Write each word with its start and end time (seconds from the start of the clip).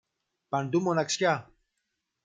Παντού 0.49 0.79
μοναξιά. 0.81 1.49